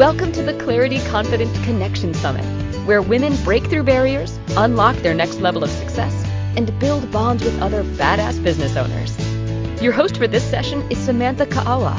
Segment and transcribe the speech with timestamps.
[0.00, 2.42] Welcome to the Clarity Confidence Connection Summit,
[2.86, 6.24] where women break through barriers, unlock their next level of success,
[6.56, 9.14] and build bonds with other badass business owners.
[9.82, 11.94] Your host for this session is Samantha Ka'awa.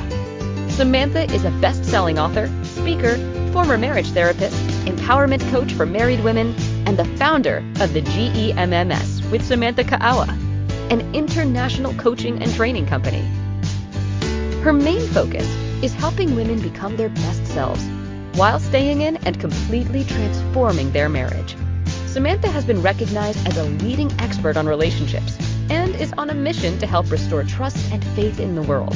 [0.72, 3.18] Samantha is a best selling author, speaker,
[3.54, 4.58] former marriage therapist,
[4.88, 6.56] empowerment coach for married women,
[6.88, 10.28] and the founder of the GEMMS with Samantha Ka'awa,
[10.90, 13.22] an international coaching and training company.
[14.64, 15.46] Her main focus
[15.82, 17.84] is helping women become their best selves
[18.34, 21.56] while staying in and completely transforming their marriage.
[22.08, 25.38] Samantha has been recognized as a leading expert on relationships
[25.70, 28.96] and is on a mission to help restore trust and faith in the world.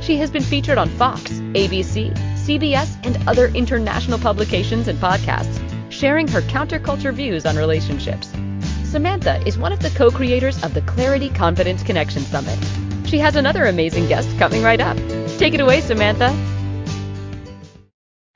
[0.00, 5.60] She has been featured on Fox, ABC, CBS, and other international publications and podcasts,
[5.92, 8.32] sharing her counterculture views on relationships.
[8.84, 12.58] Samantha is one of the co creators of the Clarity Confidence Connection Summit.
[13.06, 14.96] She has another amazing guest coming right up.
[15.40, 16.28] Take it away, Samantha.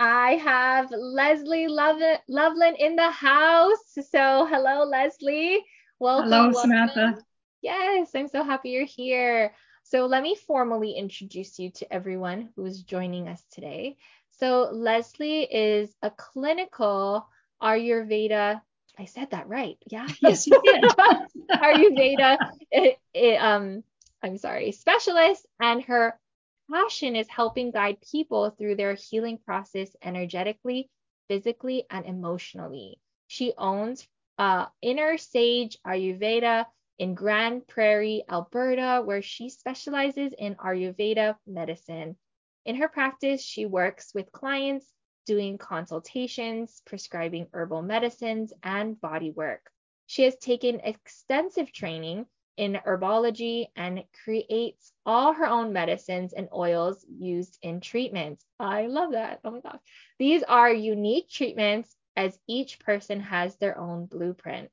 [0.01, 3.99] I have Leslie Lovlin in the house.
[4.11, 5.63] So, hello, Leslie.
[5.99, 6.31] Welcome.
[6.31, 6.71] Hello, welcome.
[6.71, 7.19] Samantha.
[7.61, 9.53] Yes, I'm so happy you're here.
[9.83, 13.99] So, let me formally introduce you to everyone who is joining us today.
[14.39, 17.29] So, Leslie is a clinical
[17.63, 18.63] Ayurveda.
[18.99, 19.77] I said that right.
[19.91, 20.09] Yeah.
[20.23, 20.85] Yes, you did.
[21.53, 22.39] Ayurveda.
[22.71, 23.85] It, it, um,
[24.23, 26.19] I'm sorry, specialist, and her
[26.71, 30.91] Passion is helping guide people through their healing process energetically,
[31.29, 32.99] physically, and emotionally.
[33.27, 36.67] She owns uh, Inner Sage Ayurveda
[36.99, 42.17] in Grande Prairie, Alberta, where she specializes in Ayurveda medicine.
[42.65, 44.87] In her practice, she works with clients
[45.27, 49.71] doing consultations, prescribing herbal medicines, and body work.
[50.07, 57.05] She has taken extensive training in herbology and creates all her own medicines and oils
[57.09, 58.45] used in treatments.
[58.61, 59.41] I love that.
[59.45, 59.81] Oh my gosh.
[60.19, 64.71] These are unique treatments as each person has their own blueprint.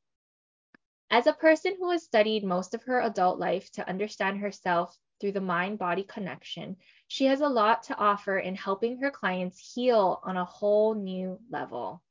[1.10, 5.34] As a person who has studied most of her adult life to understand herself through
[5.34, 6.78] the mind body connection,
[7.08, 11.40] she has a lot to offer in helping her clients heal on a whole new
[11.50, 12.02] level.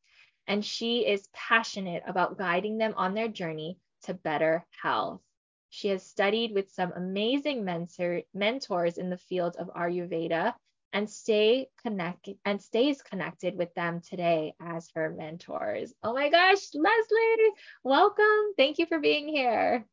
[0.47, 5.22] And she is passionate about guiding them on their journey to better health.
[5.70, 10.53] She has studied with some amazing mentor, mentors in the field of Ayurveda
[10.92, 15.94] and stay connected and stays connected with them today as her mentors.
[16.03, 17.53] Oh my gosh, Leslie,
[17.84, 18.54] welcome.
[18.56, 19.86] Thank you for being here.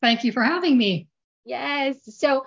[0.00, 1.06] Thank you for having me.
[1.44, 1.98] Yes.
[2.18, 2.44] So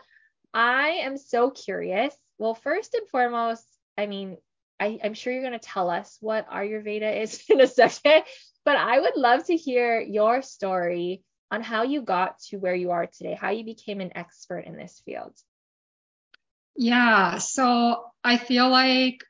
[0.53, 2.14] I am so curious.
[2.38, 3.66] Well, first and foremost,
[3.97, 4.38] I mean,
[4.81, 8.24] I, am sure you're going to tell us what Ayurveda is in a second,
[8.66, 11.24] but I would love to hear your story
[11.56, 14.76] on how you got to where you are today, how you became an expert in
[14.76, 15.34] this field.
[16.76, 19.24] Yeah, so I feel like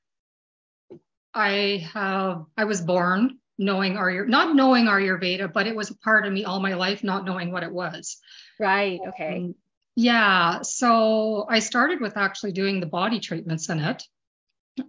[1.33, 6.25] I have I was born knowing Ayurveda, not knowing Ayurveda, but it was a part
[6.25, 8.17] of me all my life, not knowing what it was.
[8.59, 8.99] Right.
[9.09, 9.37] Okay.
[9.37, 9.55] Um,
[9.95, 10.61] yeah.
[10.63, 14.03] So I started with actually doing the body treatments in it.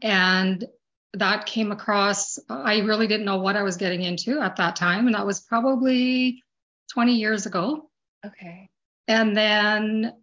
[0.02, 0.64] And
[1.12, 5.06] that came across, I really didn't know what I was getting into at that time.
[5.06, 6.42] And that was probably
[6.96, 7.90] 20 years ago.
[8.24, 8.70] Okay.
[9.06, 10.14] And then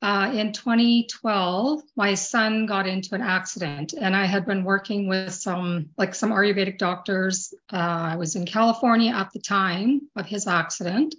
[0.00, 5.34] uh, in 2012, my son got into an accident, and I had been working with
[5.34, 7.52] some, like some Ayurvedic doctors.
[7.72, 11.16] Uh, I was in California at the time of his accident,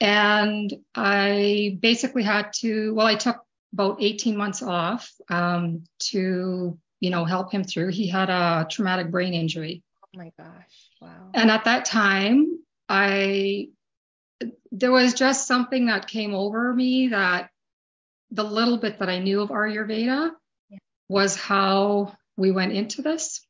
[0.00, 2.94] and I basically had to.
[2.94, 3.36] Well, I took
[3.74, 7.88] about 18 months off um, to, you know, help him through.
[7.88, 9.82] He had a traumatic brain injury.
[10.02, 10.88] Oh my gosh!
[11.02, 11.32] Wow.
[11.34, 12.46] And at that time,
[12.88, 13.68] I
[14.72, 17.50] there was just something that came over me that
[18.30, 20.30] the little bit that I knew of Ayurveda
[20.70, 20.78] yeah.
[21.08, 23.44] was how we went into this.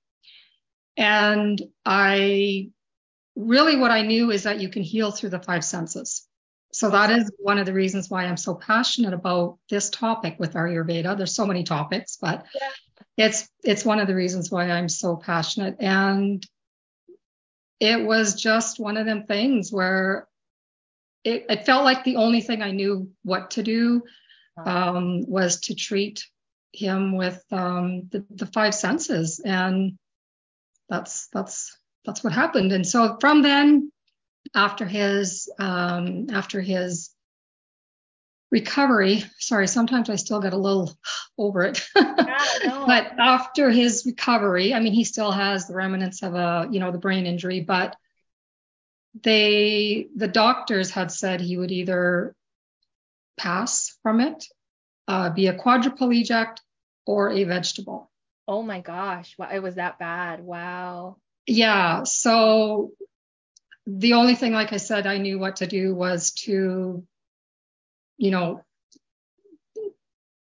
[0.96, 2.70] And I
[3.36, 6.26] really what I knew is that you can heal through the five senses.
[6.72, 10.54] So that is one of the reasons why I'm so passionate about this topic with
[10.54, 11.16] Ayurveda.
[11.16, 13.26] There's so many topics, but yeah.
[13.26, 15.76] it's it's one of the reasons why I'm so passionate.
[15.80, 16.46] And
[17.80, 20.28] it was just one of them things where
[21.24, 24.02] it, it felt like the only thing I knew what to do
[24.64, 26.24] um, was to treat
[26.72, 29.98] him with um, the, the five senses, and
[30.88, 32.72] that's that's that's what happened.
[32.72, 33.92] And so from then,
[34.54, 37.10] after his um, after his
[38.50, 40.96] recovery, sorry, sometimes I still get a little
[41.38, 41.86] over it.
[41.94, 42.86] Yeah, no.
[42.86, 46.92] but after his recovery, I mean, he still has the remnants of a you know
[46.92, 47.96] the brain injury, but
[49.14, 52.34] they the doctors had said he would either
[53.36, 54.44] pass from it,
[55.08, 56.56] uh, be a quadriplegic
[57.06, 58.10] or a vegetable.
[58.46, 59.34] Oh my gosh.
[59.38, 60.40] Wow, it was that bad.
[60.40, 61.16] Wow.
[61.46, 62.04] Yeah.
[62.04, 62.92] So
[63.86, 67.04] the only thing, like I said, I knew what to do was to,
[68.18, 68.62] you know,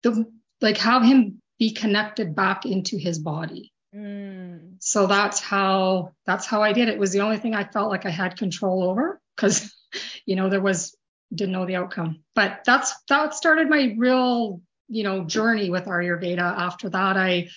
[0.03, 0.27] the,
[0.61, 3.73] like have him be connected back into his body.
[3.95, 4.77] Mm.
[4.81, 6.95] So that's how that's how I did it.
[6.95, 6.99] it.
[6.99, 9.73] Was the only thing I felt like I had control over because,
[10.27, 10.97] you know, there was
[11.33, 12.21] didn't know the outcome.
[12.35, 16.39] But that's that started my real, you know, journey with Ayurveda.
[16.39, 17.49] After that, I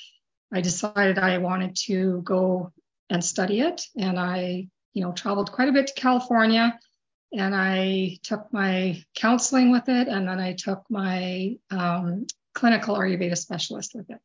[0.53, 2.71] I decided I wanted to go
[3.09, 6.77] and study it, and I, you know, traveled quite a bit to California,
[7.33, 13.37] and I took my counseling with it, and then I took my um, clinical Ayurveda
[13.37, 14.19] specialist with it.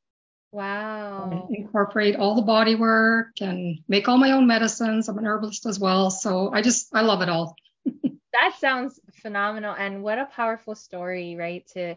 [0.52, 1.48] Wow.
[1.50, 5.08] Incorporate all the body work and make all my own medicines.
[5.08, 6.10] I'm an herbalist as well.
[6.10, 7.56] So I just, I love it all.
[8.32, 9.74] that sounds phenomenal.
[9.76, 11.66] And what a powerful story, right?
[11.68, 11.96] To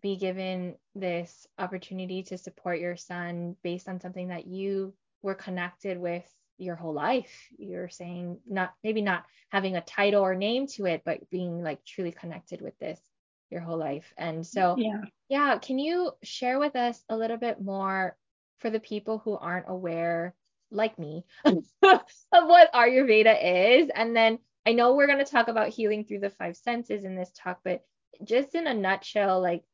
[0.00, 5.98] be given this opportunity to support your son based on something that you were connected
[5.98, 6.24] with
[6.56, 7.48] your whole life.
[7.58, 11.84] You're saying not maybe not having a title or name to it, but being like
[11.84, 13.00] truly connected with this
[13.50, 14.12] your whole life.
[14.16, 18.16] And so yeah, yeah can you share with us a little bit more
[18.58, 20.34] for the people who aren't aware
[20.70, 21.62] like me of
[22.30, 26.28] what Ayurveda is and then I know we're going to talk about healing through the
[26.28, 27.86] five senses in this talk, but
[28.22, 29.64] just in a nutshell, like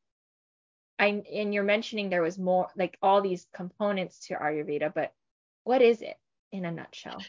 [1.01, 5.13] I and you're mentioning there was more like all these components to Ayurveda, but
[5.65, 6.17] what is it
[6.53, 7.21] in a nutshell?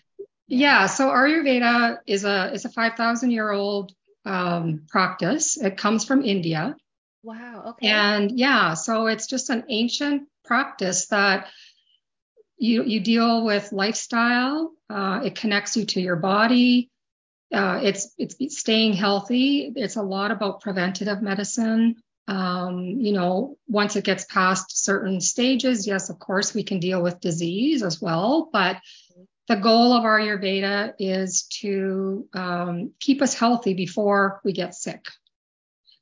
[0.48, 3.94] Yeah, so Ayurveda is a is a 5,000 year old
[4.26, 5.58] um, practice.
[5.58, 6.76] It comes from India.
[7.24, 7.64] Wow.
[7.70, 7.88] Okay.
[7.88, 11.48] And yeah, so it's just an ancient practice that
[12.58, 14.72] you you deal with lifestyle.
[14.90, 16.90] Uh, it connects you to your body
[17.54, 19.72] uh, it's it's staying healthy.
[19.76, 21.96] It's a lot about preventative medicine.
[22.28, 27.02] Um, you know, once it gets past certain stages, yes, of course, we can deal
[27.02, 28.50] with disease as well.
[28.52, 28.78] But
[29.48, 35.06] the goal of our Ayurveda is to um, keep us healthy before we get sick.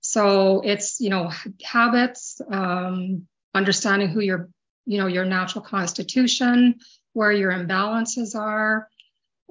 [0.01, 1.31] So it's you know
[1.63, 4.49] habits, um, understanding who your
[4.85, 6.75] you know your natural constitution,
[7.13, 8.87] where your imbalances are,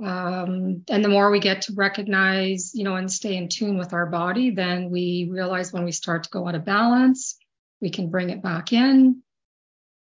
[0.03, 3.93] um, and the more we get to recognize, you know, and stay in tune with
[3.93, 7.39] our body, then we realize when we start to go out of balance,
[7.81, 9.23] we can bring it back in.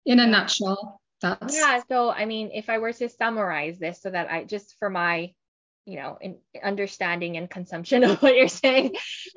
[0.07, 1.81] In a nutshell, that's yeah.
[1.89, 5.33] So, I mean, if I were to summarize this so that I just for my,
[5.87, 8.95] you know, in understanding and consumption of what you're saying,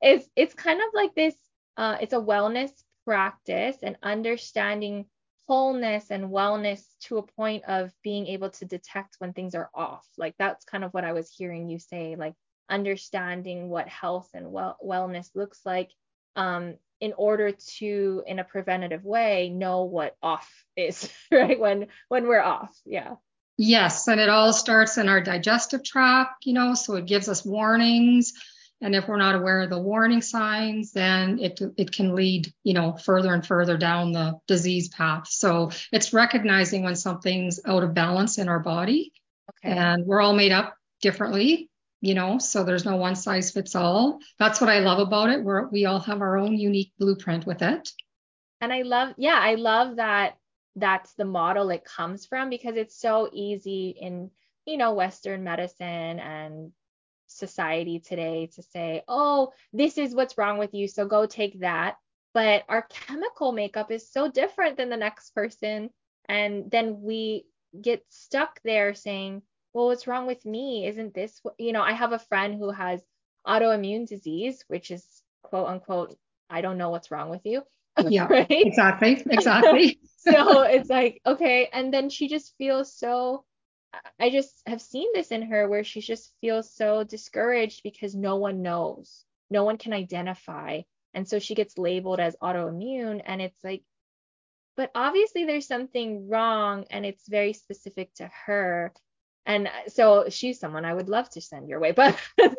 [0.00, 1.34] it's it's kind of like this.
[1.76, 2.70] Uh, it's a wellness
[3.04, 5.06] practice and understanding
[5.46, 10.06] wholeness and wellness to a point of being able to detect when things are off.
[10.16, 12.34] Like that's kind of what I was hearing you say, like
[12.68, 15.90] understanding what health and well- wellness looks like
[16.36, 21.58] um, in order to, in a preventative way, know what off is, right?
[21.58, 22.76] When when we're off.
[22.84, 23.14] Yeah.
[23.60, 27.44] Yes, and it all starts in our digestive tract, you know, so it gives us
[27.44, 28.32] warnings
[28.80, 32.74] and if we're not aware of the warning signs, then it, it can lead, you
[32.74, 35.26] know, further and further down the disease path.
[35.28, 39.12] So it's recognizing when something's out of balance in our body.
[39.50, 39.76] Okay.
[39.76, 44.20] And we're all made up differently, you know, so there's no one size fits all.
[44.38, 45.42] That's what I love about it.
[45.42, 47.90] We're, we all have our own unique blueprint with it.
[48.60, 50.36] And I love, yeah, I love that
[50.76, 54.30] that's the model it comes from because it's so easy in,
[54.64, 56.72] you know, Western medicine and
[57.26, 61.96] society today to say, oh, this is what's wrong with you, so go take that.
[62.34, 65.90] But our chemical makeup is so different than the next person.
[66.28, 67.46] And then we
[67.80, 70.86] get stuck there saying, well, what's wrong with me?
[70.86, 73.02] Isn't this, you know, I have a friend who has
[73.46, 75.04] autoimmune disease, which is
[75.42, 76.16] quote unquote,
[76.50, 77.62] I don't know what's wrong with you.
[78.08, 78.46] Yeah, right?
[78.48, 79.24] exactly.
[79.30, 79.98] Exactly.
[80.18, 81.68] so it's like, okay.
[81.72, 83.44] And then she just feels so
[84.20, 88.36] I just have seen this in her where she just feels so discouraged because no
[88.36, 90.82] one knows, no one can identify.
[91.14, 93.22] And so she gets labeled as autoimmune.
[93.24, 93.82] And it's like,
[94.76, 98.92] but obviously there's something wrong and it's very specific to her.
[99.48, 101.92] And so she's someone I would love to send your way.
[101.96, 102.16] But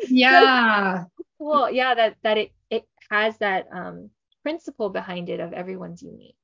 [0.10, 1.06] yeah.
[1.38, 1.70] cool.
[1.70, 4.10] Yeah, that that it it has that um
[4.44, 6.36] principle behind it of everyone's unique.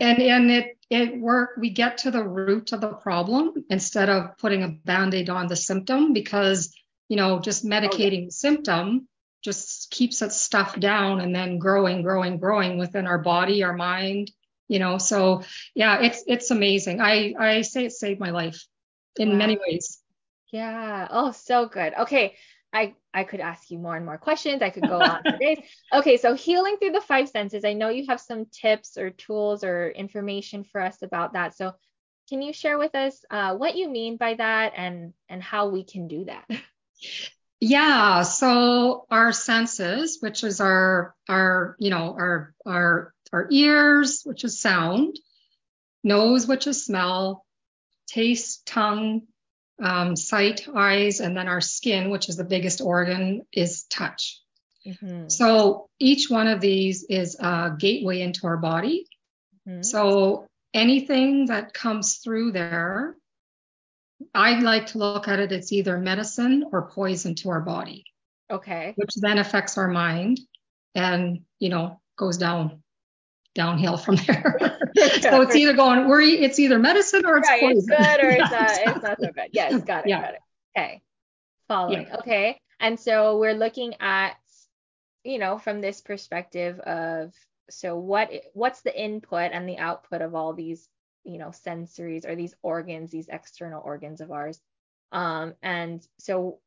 [0.00, 4.36] And and it it work we get to the root of the problem instead of
[4.38, 6.74] putting a band-aid on the symptom because
[7.08, 8.26] you know just medicating oh, yeah.
[8.26, 9.08] the symptom
[9.42, 14.30] just keeps that stuff down and then growing, growing, growing within our body, our mind,
[14.68, 14.98] you know.
[14.98, 15.42] So
[15.74, 17.00] yeah, it's it's amazing.
[17.00, 18.66] I I say it saved my life
[19.16, 19.36] in wow.
[19.36, 20.00] many ways.
[20.52, 21.08] Yeah.
[21.10, 21.94] Oh, so good.
[22.00, 22.36] Okay.
[22.72, 24.60] I I could ask you more and more questions.
[24.60, 25.58] I could go on for days.
[25.94, 27.64] Okay, so healing through the five senses.
[27.64, 31.56] I know you have some tips or tools or information for us about that.
[31.56, 31.74] So
[32.28, 35.84] can you share with us uh, what you mean by that and and how we
[35.84, 36.48] can do that?
[37.60, 44.44] Yeah, so our senses, which is our our you know our our our ears, which
[44.44, 45.18] is sound,
[46.02, 47.43] nose, which is smell,
[48.06, 49.22] taste, tongue,
[49.82, 54.40] um, sight, eyes, and then our skin, which is the biggest organ, is touch.
[54.86, 55.28] Mm-hmm.
[55.28, 59.06] So each one of these is a gateway into our body.
[59.66, 59.82] Mm-hmm.
[59.82, 63.16] So anything that comes through there,
[64.32, 68.04] I like to look at it, it's either medicine or poison to our body.
[68.50, 68.92] Okay.
[68.96, 70.38] Which then affects our mind
[70.94, 72.83] and, you know, goes down
[73.54, 74.58] downhill from there.
[75.20, 77.78] so it's either going, we're, it's either medicine or it's right, poison.
[77.78, 79.48] It's good or it's, uh, it's not so good.
[79.52, 80.20] Yes, got it, yeah.
[80.20, 80.40] got it.
[80.76, 81.02] Okay.
[81.68, 82.02] Following.
[82.02, 82.16] Yeah.
[82.18, 82.60] Okay.
[82.80, 84.34] And so we're looking at,
[85.24, 87.32] you know, from this perspective of
[87.70, 90.86] so what what's the input and the output of all these,
[91.24, 94.60] you know, sensories or these organs, these external organs of ours.
[95.12, 96.58] Um, and so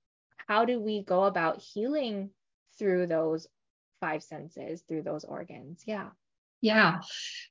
[0.48, 2.32] how do we go about healing
[2.80, 3.48] through those
[4.00, 5.84] five senses, through those organs?
[5.86, 6.10] Yeah.
[6.62, 7.02] Yeah.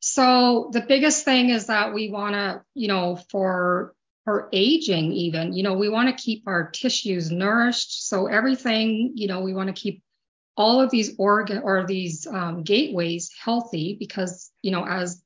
[0.01, 3.95] So the biggest thing is that we want to, you know, for
[4.25, 8.09] for aging even, you know, we want to keep our tissues nourished.
[8.09, 10.03] So everything, you know, we want to keep
[10.57, 15.23] all of these organ or these um, gateways healthy because, you know, as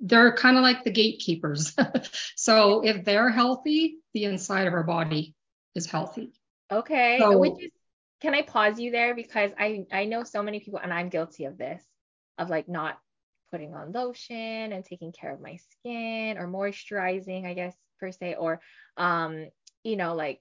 [0.00, 1.74] they're kind of like the gatekeepers.
[2.36, 5.34] so if they're healthy, the inside of our body
[5.74, 6.32] is healthy.
[6.70, 7.16] Okay.
[7.18, 7.70] So, Which is,
[8.20, 11.44] can I pause you there because I I know so many people and I'm guilty
[11.46, 11.82] of this
[12.38, 12.98] of like not
[13.50, 18.36] putting on lotion and taking care of my skin or moisturizing, I guess per se,
[18.38, 18.60] or
[18.96, 19.48] um,
[19.82, 20.40] you know, like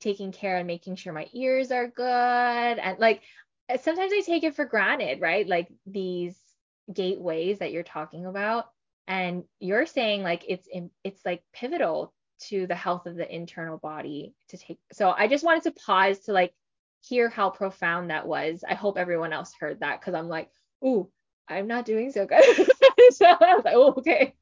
[0.00, 2.04] taking care and making sure my ears are good.
[2.78, 3.22] And like
[3.80, 5.46] sometimes I take it for granted, right?
[5.46, 6.38] Like these
[6.92, 8.66] gateways that you're talking about.
[9.08, 10.68] And you're saying like it's
[11.02, 12.14] it's like pivotal
[12.48, 16.18] to the health of the internal body to take so i just wanted to pause
[16.20, 16.52] to like
[17.04, 18.64] hear how profound that was.
[18.68, 20.50] I hope everyone else heard that because i'm like
[20.84, 21.08] ooh
[21.48, 22.42] I'm not doing so good.
[23.10, 24.34] so I was like, oh, okay.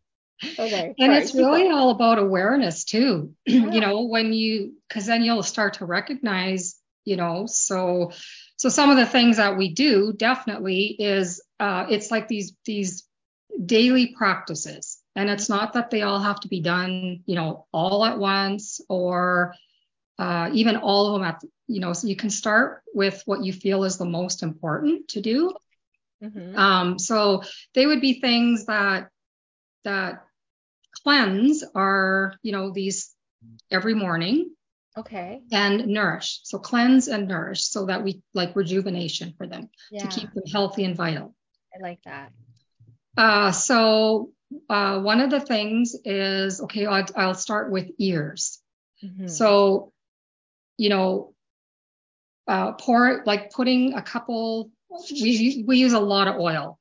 [0.58, 0.94] Okay.
[0.98, 3.34] And Sorry, it's really all about awareness too.
[3.46, 3.70] Yeah.
[3.72, 8.12] you know, when you, because then you'll start to recognize, you know, so,
[8.56, 13.06] so some of the things that we do definitely is, uh, it's like these, these
[13.64, 14.98] daily practices.
[15.16, 18.80] And it's not that they all have to be done, you know, all at once
[18.88, 19.54] or,
[20.18, 23.52] uh, even all of them at, you know, so you can start with what you
[23.52, 25.52] feel is the most important to do
[26.22, 26.56] Mm-hmm.
[26.58, 27.42] Um, so
[27.74, 29.08] they would be things that
[29.84, 30.24] that
[31.02, 33.14] cleanse are, you know, these
[33.70, 34.50] every morning.
[34.98, 35.40] Okay.
[35.52, 36.40] And nourish.
[36.42, 40.02] So cleanse and nourish so that we like rejuvenation for them yeah.
[40.02, 41.34] to keep them healthy and vital.
[41.74, 42.32] I like that.
[43.16, 44.32] Uh, so
[44.68, 48.60] uh, one of the things is okay, I'll, I'll start with ears.
[49.02, 49.28] Mm-hmm.
[49.28, 49.92] So,
[50.76, 51.34] you know,
[52.48, 54.70] uh, pour like putting a couple
[55.10, 56.78] we we use a lot of oil.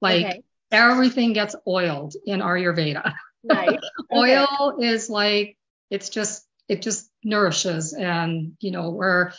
[0.00, 0.42] Like okay.
[0.70, 3.14] everything gets oiled in Ayurveda.
[3.44, 3.78] Nice.
[4.14, 5.56] oil is like
[5.90, 9.32] it's just it just nourishes and you know where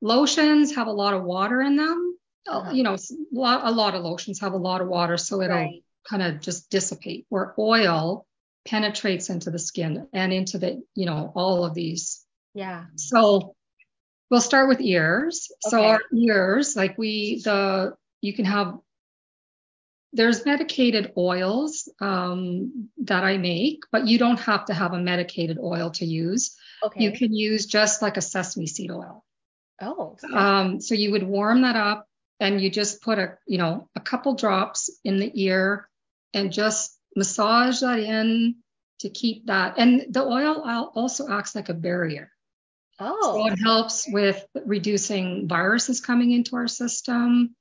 [0.00, 2.16] lotions have a lot of water in them.
[2.46, 2.70] Uh-huh.
[2.72, 2.98] You know, a
[3.32, 5.84] lot, a lot of lotions have a lot of water, so it'll right.
[6.08, 7.26] kind of just dissipate.
[7.28, 8.26] Where oil
[8.66, 12.24] penetrates into the skin and into the you know all of these.
[12.54, 12.86] Yeah.
[12.96, 13.54] So
[14.30, 15.50] We'll start with ears.
[15.66, 15.70] Okay.
[15.70, 18.78] So our ears, like we, the you can have.
[20.14, 25.58] There's medicated oils um, that I make, but you don't have to have a medicated
[25.58, 26.56] oil to use.
[26.82, 27.04] Okay.
[27.04, 29.22] You can use just like a sesame seed oil.
[29.82, 30.16] Oh.
[30.32, 32.08] Um, so you would warm that up
[32.40, 35.88] and you just put a, you know, a couple drops in the ear
[36.32, 38.56] and just massage that in
[39.00, 39.74] to keep that.
[39.76, 42.32] And the oil also acts like a barrier.
[43.00, 43.46] Oh.
[43.46, 47.54] So it helps with reducing viruses coming into our system.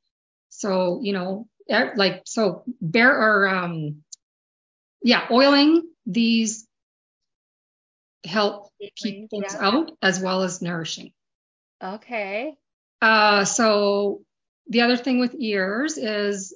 [0.50, 4.04] So, you know, like, so bear or, um,
[5.04, 6.68] yeah, oiling these
[8.26, 9.68] help keep things yeah.
[9.68, 11.12] out as well as nourishing.
[11.84, 12.56] Okay.
[13.02, 14.22] Uh, so
[14.68, 16.56] the other thing with ears is,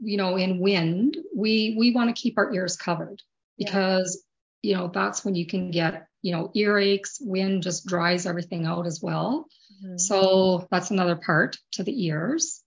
[0.00, 3.20] you know, in wind, we we want to keep our ears covered
[3.58, 4.24] because
[4.62, 4.70] yeah.
[4.70, 8.86] you know that's when you can get you know, earaches, wind just dries everything out
[8.86, 9.48] as well.
[9.84, 9.98] Mm-hmm.
[9.98, 12.62] So that's another part to the ears.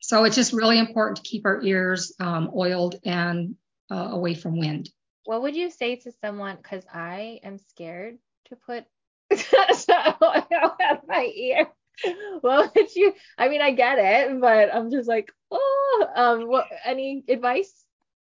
[0.00, 3.56] So it's just really important to keep our ears um, oiled and
[3.90, 4.88] uh, away from wind.
[5.24, 6.56] What would you say to someone?
[6.56, 8.84] Because I am scared to put
[10.22, 11.68] oil at my ear.
[12.40, 13.12] What would you?
[13.36, 16.66] I mean, I get it, but I'm just like, oh, um, what?
[16.84, 17.84] Any advice?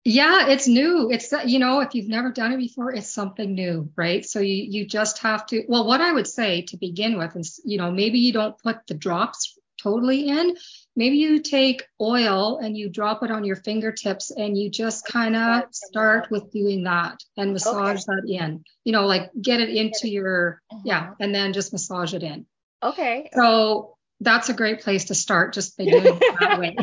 [0.04, 1.10] Yeah, it's new.
[1.10, 4.24] It's you know, if you've never done it before, it's something new, right?
[4.24, 5.64] So you you just have to.
[5.68, 8.86] Well, what I would say to begin with is, you know, maybe you don't put
[8.86, 10.56] the drops totally in.
[10.96, 15.36] Maybe you take oil and you drop it on your fingertips and you just kind
[15.36, 18.04] of start with doing that and massage okay.
[18.06, 18.64] that in.
[18.84, 20.82] You know, like get it into your uh-huh.
[20.84, 22.46] yeah, and then just massage it in.
[22.82, 23.30] Okay.
[23.34, 26.76] So that's a great place to start just by doing it that way.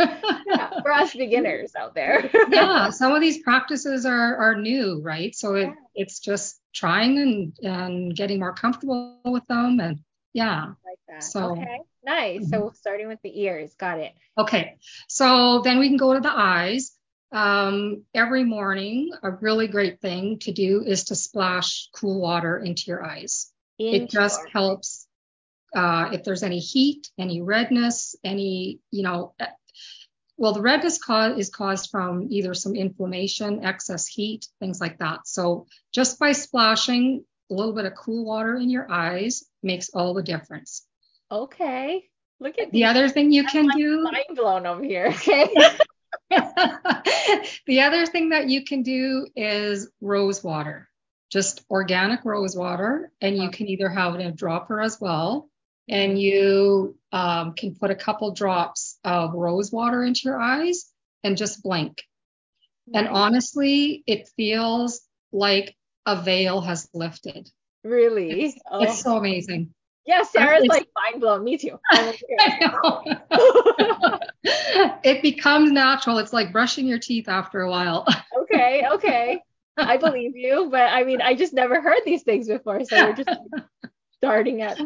[0.00, 2.30] Yeah, for us beginners out there.
[2.50, 5.34] yeah, some of these practices are are new, right?
[5.34, 5.74] So it, yeah.
[5.94, 10.00] it's just trying and and getting more comfortable with them and
[10.32, 10.66] yeah.
[10.84, 11.22] Like that.
[11.22, 11.80] So, okay.
[12.04, 12.42] Nice.
[12.42, 12.50] Mm-hmm.
[12.50, 14.12] So starting with the ears, got it.
[14.38, 14.76] Okay.
[15.08, 16.92] So then we can go to the eyes.
[17.32, 22.84] Um, every morning, a really great thing to do is to splash cool water into
[22.88, 23.52] your eyes.
[23.78, 25.06] Into it just helps
[25.74, 29.34] uh, if there's any heat, any redness, any, you know,
[30.40, 35.26] well, the redness cause is caused from either some inflammation, excess heat, things like that.
[35.26, 40.14] So just by splashing a little bit of cool water in your eyes makes all
[40.14, 40.86] the difference.
[41.30, 42.04] Okay.
[42.40, 44.02] Look at the other thing you can I'm do.
[44.12, 45.08] Mind blown over here.
[45.08, 45.46] Okay.
[47.66, 50.88] the other thing that you can do is rose water,
[51.28, 55.50] just organic rose water, and you can either have it in a dropper as well,
[55.86, 60.90] and you um, can put a couple drops of rose water into your eyes
[61.22, 62.02] and just blink.
[62.86, 63.02] Nice.
[63.02, 63.06] Hmm.
[63.06, 65.00] And honestly, it feels
[65.32, 65.76] like
[66.06, 67.50] a veil has lifted.
[67.84, 68.44] Really?
[68.44, 68.82] It's, oh.
[68.82, 69.74] it's so amazing.
[70.06, 71.44] Yeah, Sarah's like mind blown.
[71.44, 71.78] Me too.
[75.04, 76.18] it becomes natural.
[76.18, 78.06] It's like brushing your teeth after a while.
[78.42, 79.42] okay, okay.
[79.76, 83.12] I believe you, but I mean, I just never heard these things before, so we're
[83.14, 83.30] just
[84.16, 84.78] starting at.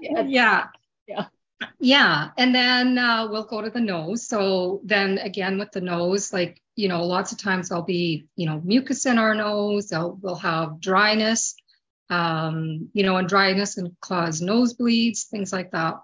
[0.00, 0.66] yeah.
[1.06, 1.26] Yeah.
[1.78, 4.26] Yeah, and then uh, we'll go to the nose.
[4.26, 8.46] So then again with the nose, like you know, lots of times there'll be you
[8.46, 9.92] know mucus in our nose.
[9.92, 11.54] We'll have dryness
[12.10, 15.94] um, you know, and dryness and cause nosebleeds, things like that.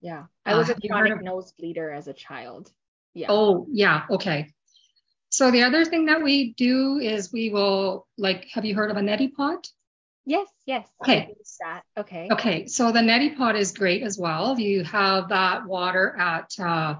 [0.00, 2.70] Yeah, I was uh, a chronic nosebleeder as a child.
[3.14, 3.28] Yeah.
[3.30, 4.02] Oh, yeah.
[4.10, 4.52] Okay.
[5.30, 8.98] So the other thing that we do is we will like, have you heard of
[8.98, 9.66] a neti pot?
[10.26, 10.86] Yes, yes.
[11.02, 11.34] Okay.
[11.98, 12.28] Okay.
[12.32, 12.66] Okay.
[12.66, 14.58] So the neti pot is great as well.
[14.58, 16.96] You have that water at uh,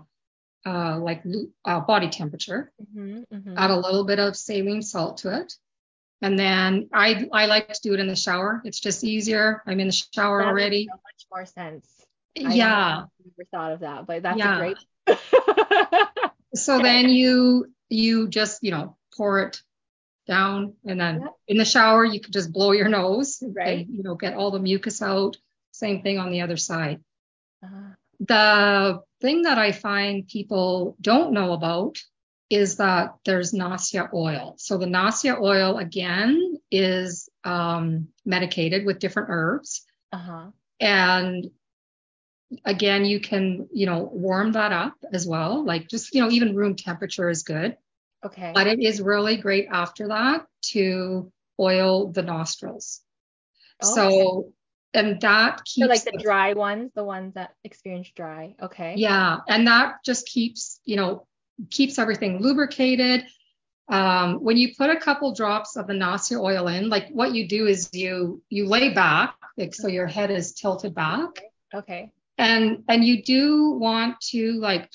[0.67, 1.23] uh, like
[1.65, 3.55] uh, body temperature, mm-hmm, mm-hmm.
[3.57, 5.55] add a little bit of saline salt to it.
[6.21, 8.63] And then I I like to do it in the shower.
[8.65, 9.63] It's just easier.
[9.67, 10.87] I'm in the shower that already.
[10.87, 11.87] so much more sense.
[12.35, 13.05] Yeah.
[13.25, 14.59] Never thought of that, but that's yeah.
[14.59, 14.77] great.
[16.55, 19.63] so then you you just you know pour it
[20.27, 21.33] down and then yep.
[21.49, 24.51] in the shower you could just blow your nose right and you know get all
[24.51, 25.37] the mucus out
[25.73, 27.01] same thing on the other side
[27.63, 27.95] uh-huh.
[28.21, 31.99] the thing that i find people don't know about
[32.51, 34.55] is that there's Nasya oil.
[34.59, 39.85] So the Nasya oil again is um, medicated with different herbs.
[40.13, 40.51] Uh-huh.
[40.79, 41.51] And
[42.65, 45.65] again, you can, you know, warm that up as well.
[45.65, 47.77] Like just, you know, even room temperature is good.
[48.25, 48.53] Okay.
[48.55, 53.01] But it is really great after that to oil the nostrils.
[53.83, 54.53] Oh, so
[54.95, 58.55] and that keeps so like the dry ones, the ones that experience dry.
[58.63, 58.95] Okay.
[58.97, 61.27] Yeah, and that just keeps, you know,
[61.71, 63.27] keeps everything lubricated.
[63.89, 67.47] Um, when you put a couple drops of the Nasya oil in, like what you
[67.49, 71.43] do is you you lay back, like so your head is tilted back.
[71.75, 72.11] Okay.
[72.39, 74.91] And and you do want to like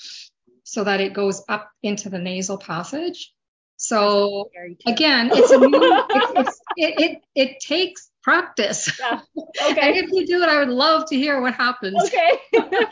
[0.70, 3.32] so that it goes up into the nasal passage.
[3.76, 4.50] So
[4.86, 6.04] again, it's a new it,
[6.36, 8.88] it's, it, it it takes practice.
[9.00, 9.20] Yeah.
[9.62, 9.80] Okay.
[9.80, 11.96] and if you do it, I would love to hear what happens.
[12.04, 12.38] Okay.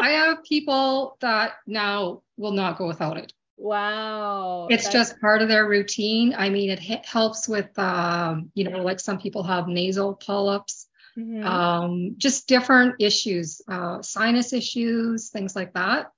[0.00, 3.32] I have people that now will not go without it.
[3.56, 4.68] Wow.
[4.70, 4.92] It's That's...
[4.92, 6.34] just part of their routine.
[6.36, 10.86] I mean, it helps with, um, you know, like some people have nasal polyps,
[11.18, 11.44] mm-hmm.
[11.44, 16.12] um, just different issues, uh, sinus issues, things like that.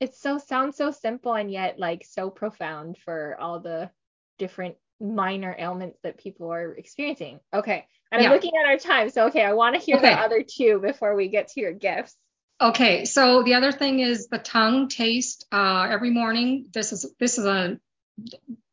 [0.00, 3.90] It so sounds so simple and yet like so profound for all the
[4.38, 7.40] different minor ailments that people are experiencing.
[7.52, 7.86] Okay.
[8.10, 8.28] And yeah.
[8.28, 9.10] I'm looking at our time.
[9.10, 10.10] So, okay, I want to hear okay.
[10.10, 12.16] the other two before we get to your gifts.
[12.60, 13.04] Okay.
[13.04, 15.46] So the other thing is the tongue taste.
[15.50, 17.78] Uh, every morning, this is, this is a,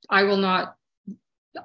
[0.10, 0.76] I will not,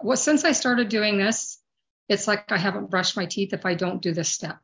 [0.03, 1.61] well, since I started doing this,
[2.09, 4.59] it's like I haven't brushed my teeth if I don't do this step.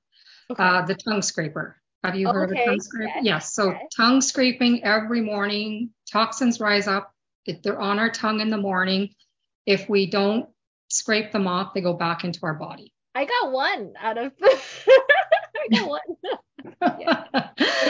[0.50, 0.62] Okay.
[0.62, 1.81] Uh, the tongue scraper.
[2.04, 2.60] Have you heard okay.
[2.62, 3.12] of tongue scraper?
[3.16, 3.24] Yes.
[3.24, 3.54] yes.
[3.54, 3.82] So yes.
[3.96, 7.12] tongue scraping every morning, toxins rise up.
[7.46, 9.10] If they're on our tongue in the morning,
[9.66, 10.48] if we don't
[10.88, 12.92] scrape them off, they go back into our body.
[13.14, 14.32] I got one out of.
[14.42, 16.00] I got one.
[17.00, 17.24] yeah.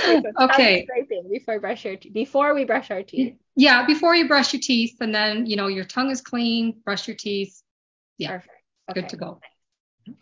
[0.05, 0.22] Okay.
[0.22, 0.87] So okay.
[1.31, 2.12] before brush your teeth.
[2.12, 3.35] Before we brush our teeth.
[3.57, 6.81] Yeah, before you brush your teeth, and then you know your tongue is clean.
[6.85, 7.62] Brush your teeth.
[8.18, 8.33] Yeah.
[8.33, 8.55] Perfect.
[8.90, 9.01] Okay.
[9.01, 9.40] Good to go.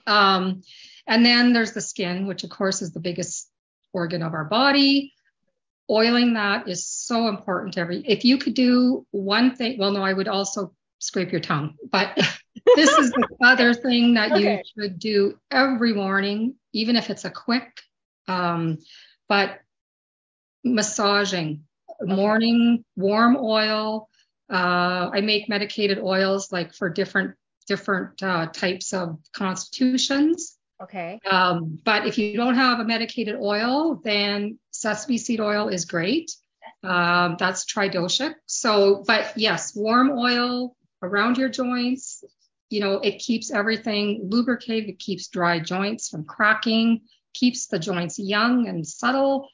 [0.06, 0.62] Um,
[1.06, 3.49] and then there's the skin, which of course is the biggest
[3.92, 5.12] organ of our body.
[5.90, 10.12] Oiling that is so important every if you could do one thing, well no, I
[10.12, 12.14] would also scrape your tongue, but
[12.76, 14.62] this is the other thing that okay.
[14.76, 17.80] you should do every morning, even if it's a quick
[18.28, 18.78] um,
[19.28, 19.58] but
[20.62, 21.64] massaging
[22.02, 22.14] okay.
[22.14, 24.08] morning warm oil
[24.50, 30.56] uh, I make medicated oils like for different different uh, types of constitutions.
[30.82, 31.20] Okay.
[31.30, 36.30] Um, but if you don't have a medicated oil, then sesame seed oil is great.
[36.82, 38.34] Um, that's tridoshic.
[38.46, 42.24] So, but yes, warm oil around your joints.
[42.70, 44.88] You know, it keeps everything lubricated.
[44.88, 47.02] It keeps dry joints from cracking.
[47.34, 49.48] Keeps the joints young and subtle.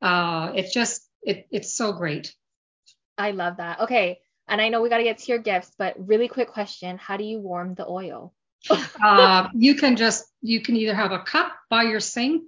[0.00, 2.34] Uh, it's just, it, it's so great.
[3.16, 3.80] I love that.
[3.80, 4.18] Okay.
[4.48, 7.16] And I know we got to get to your gifts, but really quick question How
[7.16, 8.34] do you warm the oil?
[8.70, 12.44] Uh, you can just, you can either have a cup by your sink,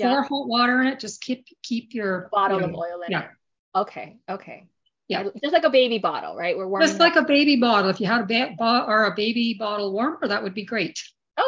[0.00, 3.22] pour hot water in it, just keep keep your bottle of oil in yeah.
[3.22, 3.30] it.
[3.74, 4.16] Okay.
[4.28, 4.68] Okay.
[5.08, 5.24] Yeah.
[5.42, 6.56] Just like a baby bottle, right?
[6.56, 6.86] We're warming.
[6.86, 7.24] Just like up.
[7.24, 7.90] a baby bottle.
[7.90, 11.02] If you had a ba- bo- or a baby bottle warmer, that would be great.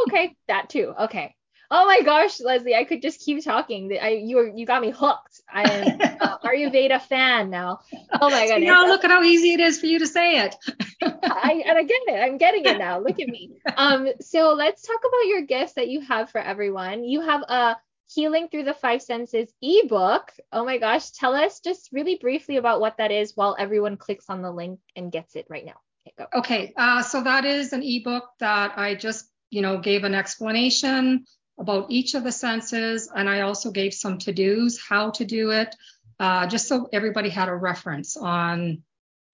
[0.07, 0.95] okay, that too.
[0.99, 1.35] Okay.
[1.71, 3.97] Oh my gosh, Leslie, I could just keep talking.
[4.01, 5.30] I you were you got me hooked.
[5.53, 7.81] I am uh, Ayurveda fan now.
[8.21, 8.69] Oh my goodness.
[8.69, 10.57] Now look at how easy it is for you to say it.
[11.03, 12.21] I and I get it.
[12.23, 13.01] I'm getting it now.
[13.01, 13.53] Look at me.
[13.77, 17.05] Um, so let's talk about your gifts that you have for everyone.
[17.05, 17.77] You have a
[18.15, 20.33] Healing Through the Five Senses ebook.
[20.53, 24.29] Oh my gosh, tell us just really briefly about what that is while everyone clicks
[24.29, 25.81] on the link and gets it right now.
[26.19, 26.39] Okay.
[26.39, 31.25] Okay, uh, so that is an ebook that I just, you know, gave an explanation
[31.61, 35.51] about each of the senses, and I also gave some to dos, how to do
[35.51, 35.77] it,
[36.19, 38.83] uh, just so everybody had a reference on,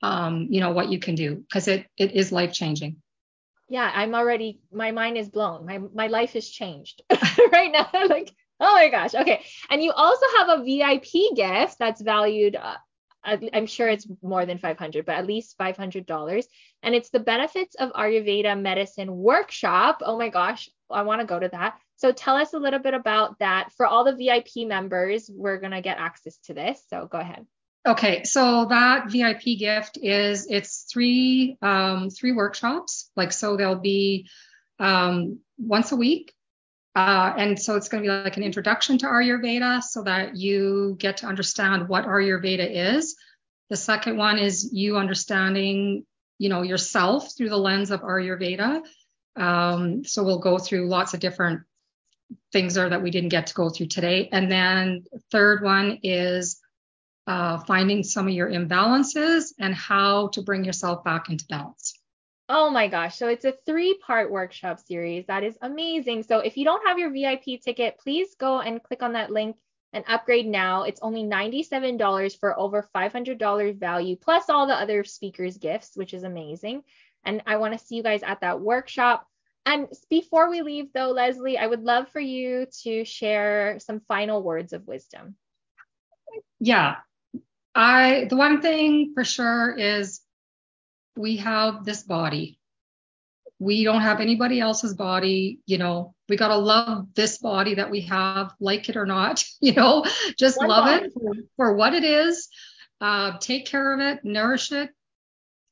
[0.03, 2.97] um, you know, what you can do because it it is life changing.
[3.69, 5.67] Yeah, I'm already my mind is blown.
[5.67, 7.03] My my life has changed
[7.53, 7.89] right now.
[8.09, 9.15] like, oh my gosh.
[9.15, 12.57] Okay, and you also have a VIP gift that's valued.
[12.57, 12.77] Uh,
[13.27, 16.45] I'm sure it's more than 500, but at least $500.
[16.83, 20.03] And it's the benefits of Ayurveda medicine workshop.
[20.05, 21.79] Oh my gosh, I want to go to that.
[21.97, 23.71] So tell us a little bit about that.
[23.77, 26.81] For all the VIP members, we're going to get access to this.
[26.89, 27.47] So go ahead.
[27.87, 33.11] Okay, so that VIP gift is it's three um, three workshops.
[33.15, 34.29] Like so, they'll be
[34.81, 36.33] um, once a week,
[36.97, 40.97] uh, and so it's going to be like an introduction to Ayurveda, so that you
[40.99, 43.15] get to understand what Ayurveda is.
[43.69, 46.07] The second one is you understanding,
[46.39, 48.81] you know, yourself through the lens of Ayurveda.
[49.37, 51.61] Um, so we'll go through lots of different
[52.53, 54.31] things there that we didn't get to go through today.
[54.33, 56.59] And then third one is
[57.27, 61.96] uh, finding some of your imbalances and how to bring yourself back into balance.
[62.49, 63.17] Oh my gosh.
[63.17, 65.27] So it's a three part workshop series.
[65.27, 66.23] That is amazing.
[66.23, 69.57] So if you don't have your VIP ticket, please go and click on that link
[69.93, 70.85] and upgrade now.
[70.85, 76.23] It's only $97 for over $500 value, plus all the other speakers' gifts, which is
[76.23, 76.83] amazing.
[77.25, 79.27] And I want to see you guys at that workshop.
[79.65, 84.41] And before we leave, though, Leslie, I would love for you to share some final
[84.41, 85.35] words of wisdom.
[86.61, 86.97] Yeah.
[87.75, 90.21] I the one thing for sure is
[91.17, 92.59] we have this body.
[93.59, 96.15] We don't have anybody else's body, you know.
[96.29, 100.05] We got to love this body that we have, like it or not, you know,
[100.39, 101.07] just one love body.
[101.07, 102.49] it for, for, what it is.
[103.01, 104.91] Uh, take care of it, nourish it,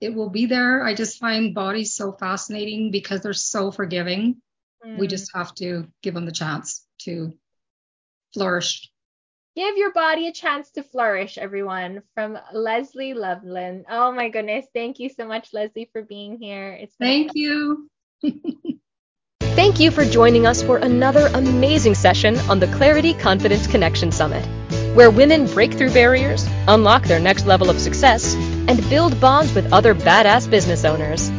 [0.01, 0.85] it will be there.
[0.85, 4.37] I just find bodies so fascinating because they're so forgiving.
[4.85, 4.99] Mm.
[4.99, 7.33] We just have to give them the chance to
[8.35, 8.91] flourish.
[9.57, 12.03] Give your body a chance to flourish, everyone.
[12.15, 13.85] From Leslie Lovlin.
[13.89, 14.67] Oh my goodness.
[14.75, 16.73] Thank you so much, Leslie, for being here.
[16.73, 17.89] It's Thank you.
[19.41, 24.45] Thank you for joining us for another amazing session on the Clarity Confidence Connection Summit,
[24.97, 29.73] where women break through barriers, unlock their next level of success, and build bonds with
[29.73, 31.31] other badass business owners.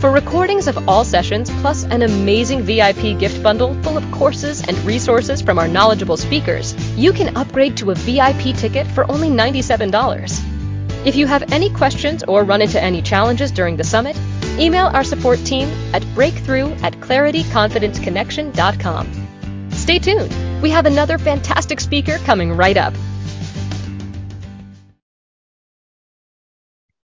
[0.00, 4.78] For recordings of all sessions, plus an amazing VIP gift bundle full of courses and
[4.78, 11.06] resources from our knowledgeable speakers, you can upgrade to a VIP ticket for only $97.
[11.06, 14.16] If you have any questions or run into any challenges during the summit,
[14.58, 19.70] email our support team at breakthrough at clarityconfidenceconnection.com.
[19.72, 20.62] Stay tuned.
[20.62, 22.94] We have another fantastic speaker coming right up.